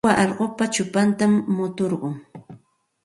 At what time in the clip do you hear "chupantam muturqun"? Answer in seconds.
0.73-2.13